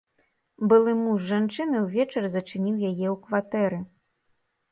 [0.69, 3.79] Былы муж жанчыны ўвечары зачыніў яе ў кватэры.